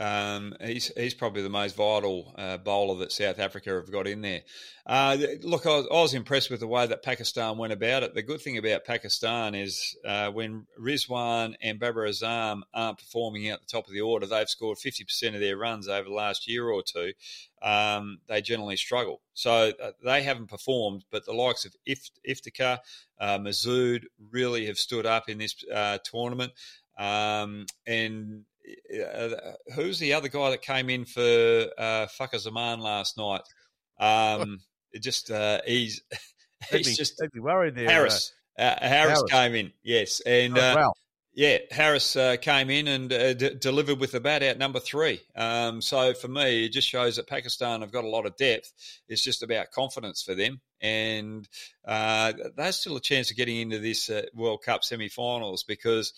[0.00, 4.22] um, he's he's probably the most vital uh, bowler that South Africa have got in
[4.22, 4.40] there.
[4.86, 8.14] Uh, look, I was, I was, impressed with the way that Pakistan went about it.
[8.14, 13.60] The good thing about Pakistan is uh, when Rizwan and Babar Azam aren't performing out
[13.60, 16.68] the top of the order, they've scored 50% of their runs over the last year
[16.68, 17.12] or two.
[17.62, 19.22] Um, they generally struggle.
[19.34, 22.78] So uh, they haven't performed, but the likes of If- Iftikhar,
[23.18, 26.52] uh, Masood really have stood up in this uh, tournament.
[26.98, 28.44] Um, and
[28.94, 29.28] uh,
[29.74, 31.20] who's the other guy that came in for
[31.78, 33.42] uh, Fakhar Zaman last night?
[33.98, 34.60] Um,
[34.92, 36.02] it just uh, he's
[36.70, 37.88] he's be, just be worried there.
[37.88, 38.32] Haris.
[38.58, 40.92] Uh, uh, Haris, Haris, came in, yes, and oh, wow.
[41.36, 45.20] Yeah, Haris uh, came in and uh, d- delivered with the bat out number three.
[45.36, 48.72] Um, so for me, it just shows that Pakistan have got a lot of depth.
[49.06, 51.46] It's just about confidence for them, and
[51.86, 56.14] uh, there's still a chance of getting into this uh, World Cup semi-finals because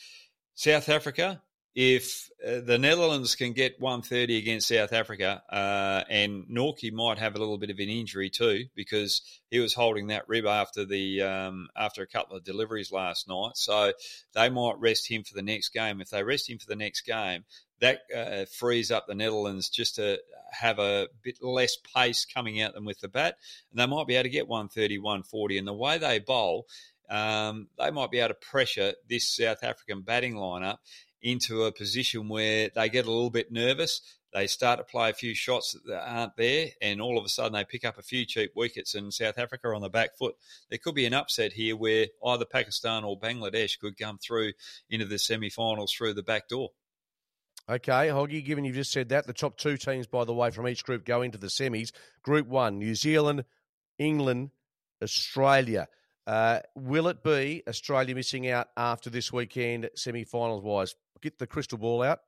[0.54, 1.42] South Africa
[1.80, 7.36] if uh, the Netherlands can get 130 against South Africa, uh, and Nortje might have
[7.36, 11.22] a little bit of an injury too because he was holding that rib after the
[11.22, 13.92] um, after a couple of deliveries last night, so
[14.34, 16.00] they might rest him for the next game.
[16.00, 17.44] If they rest him for the next game,
[17.78, 20.18] that uh, frees up the Netherlands just to
[20.50, 23.36] have a bit less pace coming at them with the bat,
[23.70, 25.58] and they might be able to get 130, 140.
[25.58, 26.66] And the way they bowl,
[27.08, 30.78] um, they might be able to pressure this South African batting lineup
[31.22, 34.00] into a position where they get a little bit nervous.
[34.32, 37.54] They start to play a few shots that aren't there, and all of a sudden
[37.54, 40.36] they pick up a few cheap wickets, and South Africa on the back foot.
[40.68, 44.52] There could be an upset here where either Pakistan or Bangladesh could come through
[44.90, 46.70] into the semi finals through the back door.
[47.70, 50.66] Okay, Hoggy, given you've just said that, the top two teams, by the way, from
[50.68, 51.92] each group go into the semis.
[52.22, 53.44] Group one, New Zealand,
[53.98, 54.50] England,
[55.02, 55.88] Australia.
[56.28, 60.94] Uh, will it be Australia missing out after this weekend, semi finals wise?
[61.22, 62.20] Get the crystal ball out.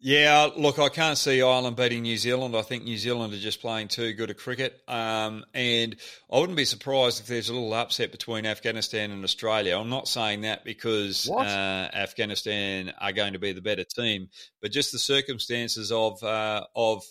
[0.00, 2.56] Yeah, look, I can't see Ireland beating New Zealand.
[2.56, 4.80] I think New Zealand are just playing too good a cricket.
[4.88, 5.94] Um, and
[6.32, 9.78] I wouldn't be surprised if there's a little upset between Afghanistan and Australia.
[9.78, 14.30] I'm not saying that because uh, Afghanistan are going to be the better team,
[14.62, 17.04] but just the circumstances of, uh, of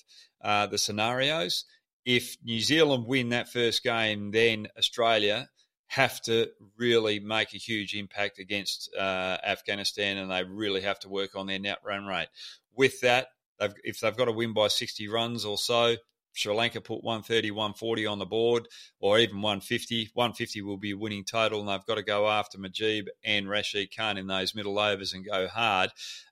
[0.43, 1.63] uh, the scenarios.
[2.05, 5.49] If New Zealand win that first game, then Australia
[5.87, 11.09] have to really make a huge impact against uh, Afghanistan, and they really have to
[11.09, 12.29] work on their net run rate.
[12.73, 13.27] With that,
[13.59, 15.97] they've, if they've got to win by 60 runs or so,
[16.33, 18.67] Sri Lanka put 130, 140 on the board,
[18.99, 20.11] or even 150.
[20.13, 23.95] 150 will be a winning total, and they've got to go after Mujeeb and Rashid
[23.95, 25.91] Khan in those middle overs and go hard.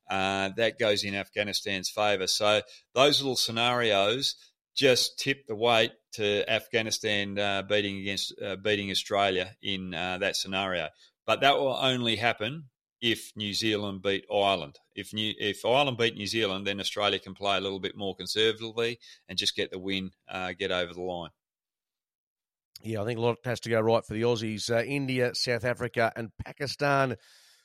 [0.09, 2.27] Uh, that goes in Afghanistan's favour.
[2.27, 2.61] So
[2.95, 4.35] those little scenarios
[4.79, 10.37] just tip the weight to Afghanistan uh, beating against uh, beating Australia in uh, that
[10.37, 10.87] scenario.
[11.27, 12.69] But that will only happen
[13.01, 14.79] if New Zealand beat Ireland.
[14.95, 18.15] If New, if Ireland beat New Zealand, then Australia can play a little bit more
[18.15, 21.31] conservatively and just get the win, uh, get over the line.
[22.81, 24.71] Yeah, I think a lot has to go right for the Aussies.
[24.71, 27.17] Uh, India, South Africa, and Pakistan,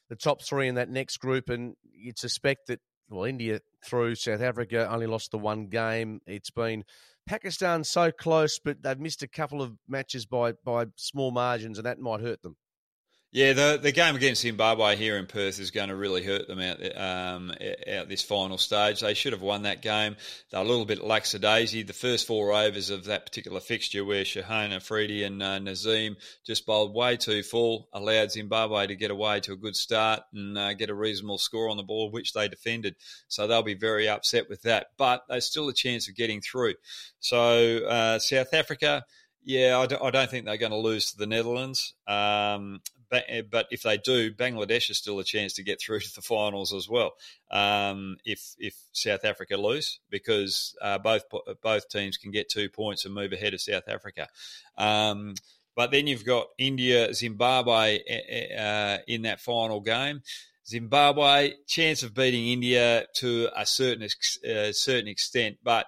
[0.09, 1.49] the top three in that next group.
[1.49, 6.21] And you'd suspect that well, India through South Africa only lost the one game.
[6.27, 6.85] It's been
[7.27, 11.87] Pakistan so close, but they've missed a couple of matches by by small margins, and
[11.87, 12.57] that might hurt them.
[13.35, 16.61] Yeah, the the game against Zimbabwe here in Perth is going to really hurt them
[16.61, 19.01] out um, out this final stage.
[19.01, 20.15] They should have won that game.
[20.53, 21.85] They're a little bit lackadaisy.
[21.85, 26.15] The first four overs of that particular fixture, where Shaheen Afridi and uh, Naseem
[26.47, 30.57] just bowled way too full, allowed Zimbabwe to get away to a good start and
[30.57, 32.95] uh, get a reasonable score on the board, which they defended.
[33.27, 34.93] So they'll be very upset with that.
[34.97, 36.75] But there's still a chance of getting through.
[37.19, 39.05] So uh, South Africa.
[39.47, 41.93] Yeah, I don't, think they're going to lose to the Netherlands.
[42.09, 46.23] Um, but if they do, Bangladesh is still a chance to get through to the
[46.23, 47.13] finals as well.
[47.51, 51.25] Um, if if South Africa lose, because uh, both
[51.63, 54.29] both teams can get two points and move ahead of South Africa.
[54.77, 55.35] Um,
[55.77, 60.23] but then you've got India, Zimbabwe eh, eh, uh, in that final game.
[60.67, 65.87] Zimbabwe chance of beating India to a certain uh, certain extent, but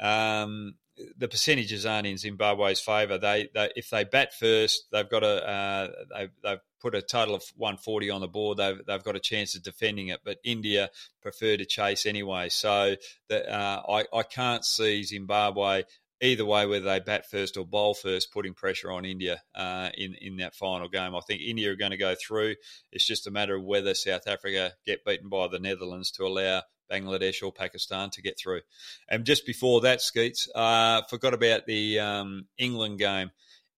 [0.00, 0.74] um,
[1.16, 3.18] the percentages aren't in Zimbabwe's favour.
[3.18, 7.34] They, they, if they bat first, they've got a uh, they've, they've put a total
[7.34, 8.58] of 140 on the board.
[8.58, 12.48] They've they've got a chance of defending it, but India prefer to chase anyway.
[12.48, 12.96] So
[13.28, 15.82] that uh, I I can't see Zimbabwe
[16.20, 20.14] either way, whether they bat first or bowl first, putting pressure on India uh, in
[20.20, 21.14] in that final game.
[21.14, 22.54] I think India are going to go through.
[22.92, 26.62] It's just a matter of whether South Africa get beaten by the Netherlands to allow
[26.90, 28.60] Bangladesh or Pakistan to get through.
[29.08, 33.30] And just before that, Skeets, uh, forgot about the um, England game.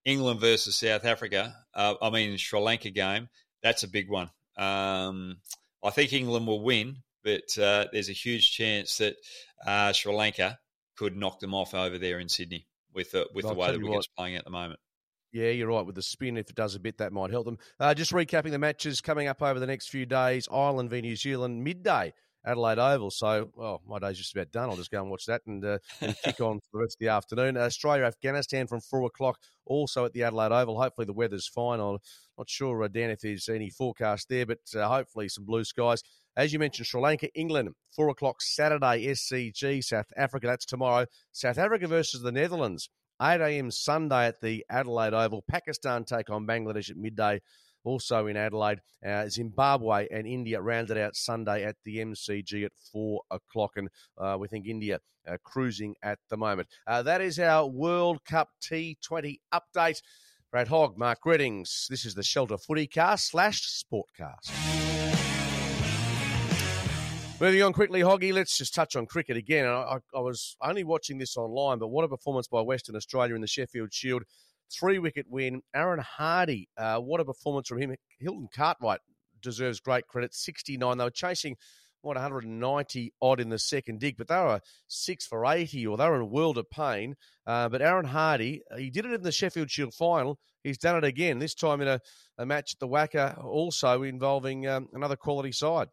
[0.04, 3.28] England versus South Africa, uh, I mean Sri Lanka game,
[3.60, 4.30] that's a big one.
[4.56, 5.38] Um,
[5.82, 9.16] I think England will win, but uh, there's a huge chance that
[9.66, 10.58] uh, Sri Lanka
[10.96, 14.16] could knock them off over there in Sydney with the, with the way wicket's what,
[14.16, 14.78] playing at the moment.
[15.32, 15.84] Yeah, you're right.
[15.84, 17.58] With the spin, if it does a bit, that might help them.
[17.78, 21.16] Uh, just recapping the matches coming up over the next few days Ireland v New
[21.16, 22.14] Zealand, midday
[22.46, 23.10] Adelaide Oval.
[23.10, 24.70] So, well, my day's just about done.
[24.70, 27.00] I'll just go and watch that and, uh, and kick on for the rest of
[27.00, 27.56] the afternoon.
[27.56, 30.80] Australia, Afghanistan from four o'clock, also at the Adelaide Oval.
[30.80, 31.80] Hopefully, the weather's fine.
[31.80, 31.98] I'm
[32.38, 36.02] not sure, uh, Dan, if there's any forecast there, but uh, hopefully some blue skies.
[36.36, 40.46] As you mentioned, Sri Lanka, England, four o'clock Saturday, SCG, South Africa.
[40.46, 41.06] That's tomorrow.
[41.32, 42.88] South Africa versus the Netherlands.
[43.20, 43.70] 8 a.m.
[43.70, 45.42] Sunday at the Adelaide Oval.
[45.48, 47.40] Pakistan take on Bangladesh at midday
[47.86, 48.80] also in Adelaide.
[49.06, 54.36] Uh, Zimbabwe and India rounded out Sunday at the MCG at four o'clock, and uh,
[54.38, 56.68] we think India uh, cruising at the moment.
[56.86, 60.02] Uh, that is our World Cup T20 update.
[60.50, 61.86] Brad Hogg, Mark Readings.
[61.90, 64.52] This is the Shelter Footy Cast slash Sportcast.
[67.38, 69.66] Moving on quickly, Hoggy, let's just touch on cricket again.
[69.66, 73.42] I, I, was only watching this online, but what a performance by Western Australia in
[73.42, 74.22] the Sheffield Shield
[74.70, 75.62] three wicket win.
[75.74, 77.94] Aaron Hardy, uh, what a performance from him.
[78.18, 79.00] Hilton Cartwright
[79.40, 80.34] deserves great credit.
[80.34, 80.98] 69.
[80.98, 81.56] They were chasing,
[82.02, 86.08] what, 190 odd in the second dig, but they were six for 80 or they
[86.08, 87.14] were in a world of pain.
[87.46, 90.38] Uh, but Aaron Hardy, uh, he did it in the Sheffield Shield final.
[90.62, 92.00] He's done it again, this time in a,
[92.38, 95.88] a match at the WACA, also involving um, another quality side.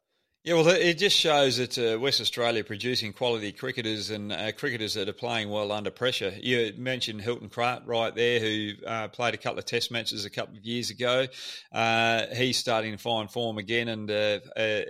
[0.46, 4.96] Yeah, well, it just shows that uh, West Australia producing quality cricketers and uh, cricketers
[4.96, 6.34] that are playing well under pressure.
[6.38, 10.58] You mentioned Hilton Cartwright there, who uh, played a couple of Test matches a couple
[10.58, 11.28] of years ago.
[11.72, 14.82] Uh, he's starting to find form again and uh, uh,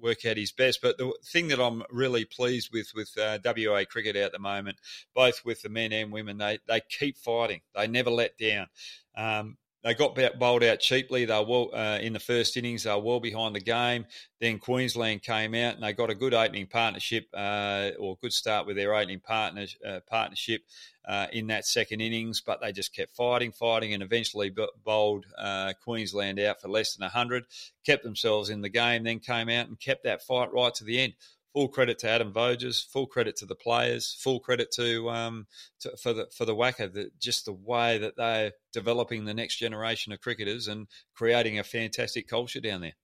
[0.00, 0.80] work out his best.
[0.80, 4.78] But the thing that I'm really pleased with with WA cricket at the moment,
[5.12, 7.62] both with the men and women, they they keep fighting.
[7.74, 8.68] They never let down.
[9.16, 11.26] Um, they got bowled out cheaply.
[11.26, 12.84] They were well, uh, in the first innings.
[12.84, 14.06] They were well behind the game.
[14.40, 18.66] Then Queensland came out and they got a good opening partnership uh, or good start
[18.66, 20.62] with their opening partner, uh, partnership
[21.06, 22.40] uh, in that second innings.
[22.40, 24.50] But they just kept fighting, fighting, and eventually
[24.84, 27.44] bowled uh, Queensland out for less than hundred.
[27.84, 29.04] Kept themselves in the game.
[29.04, 31.12] Then came out and kept that fight right to the end
[31.54, 35.46] full credit to Adam Voges, full credit to the players, full credit to, um,
[35.80, 39.56] to for the for the WACA, the, just the way that they're developing the next
[39.56, 42.96] generation of cricketers and creating a fantastic culture down there.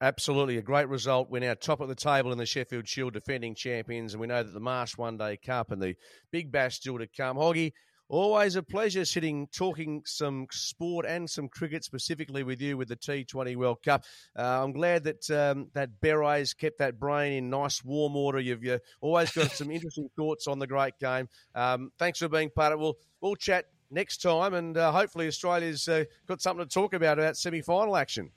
[0.00, 1.30] Absolutely, a great result.
[1.30, 4.42] We're now top of the table in the Sheffield Shield, defending champions, and we know
[4.42, 5.94] that the Marsh One Day Cup and the
[6.30, 7.36] Big Bash still to come.
[7.36, 7.72] Hoggy,
[8.10, 12.96] Always a pleasure sitting talking some sport and some cricket specifically with you with the
[12.96, 14.04] T20 World Cup.
[14.36, 18.40] Uh, I'm glad that um, that Berets kept that brain in nice warm order.
[18.40, 21.28] You've you always got some interesting thoughts on the great game.
[21.54, 22.82] Um, thanks for being part of it.
[22.82, 27.20] We'll, we'll chat next time and uh, hopefully Australia's uh, got something to talk about
[27.20, 28.32] about semi-final action.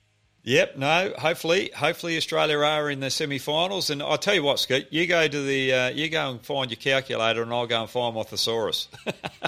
[0.45, 1.13] Yep, no.
[1.17, 5.25] Hopefully, hopefully Australia are in the semi-finals, and I'll tell you what, Skeet, you go
[5.25, 8.23] to the, uh, you go and find your calculator, and I'll go and find my
[8.23, 8.89] thesaurus.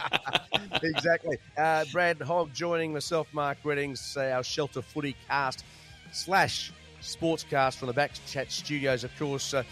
[0.81, 1.37] exactly.
[1.57, 5.65] Uh, Brad Hogg joining myself, Mark Readings, uh, our Shelter Footy cast
[6.13, 6.71] slash
[7.01, 9.03] sportscast from the Back Chat Studios.
[9.03, 9.63] Of course, uh,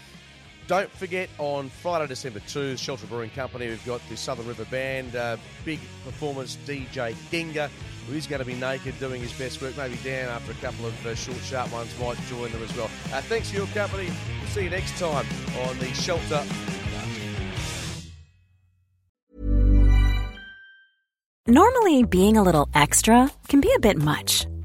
[0.66, 5.16] don't forget on Friday, December 2, Shelter Brewing Company, we've got the Southern River Band,
[5.16, 7.70] uh, big performance DJ Genga
[8.06, 9.76] who's going to be naked doing his best work.
[9.76, 12.90] Maybe Dan, after a couple of uh, short, sharp ones, might join them as well.
[13.12, 14.10] Uh, thanks for your company.
[14.40, 15.26] We'll see you next time
[15.66, 16.44] on the Shelter.
[21.46, 24.46] Normally, being a little extra can be a bit much,